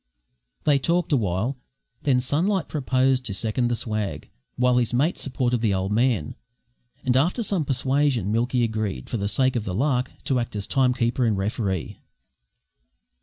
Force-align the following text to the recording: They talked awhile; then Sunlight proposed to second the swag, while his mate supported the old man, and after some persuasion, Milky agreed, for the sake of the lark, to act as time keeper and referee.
They 0.63 0.79
talked 0.79 1.11
awhile; 1.13 1.59
then 2.01 2.19
Sunlight 2.19 2.67
proposed 2.67 3.23
to 3.27 3.35
second 3.35 3.67
the 3.67 3.75
swag, 3.75 4.31
while 4.55 4.79
his 4.79 4.95
mate 4.95 5.15
supported 5.15 5.61
the 5.61 5.75
old 5.75 5.91
man, 5.91 6.33
and 7.03 7.15
after 7.15 7.43
some 7.43 7.65
persuasion, 7.65 8.31
Milky 8.31 8.63
agreed, 8.63 9.11
for 9.11 9.17
the 9.17 9.27
sake 9.27 9.55
of 9.55 9.63
the 9.63 9.75
lark, 9.75 10.11
to 10.23 10.39
act 10.39 10.55
as 10.55 10.65
time 10.65 10.95
keeper 10.95 11.23
and 11.23 11.37
referee. 11.37 11.99